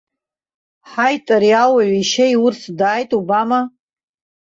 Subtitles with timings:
[0.89, 3.61] Ҳаит, ари ауаҩ ишьа иурц дааит убама!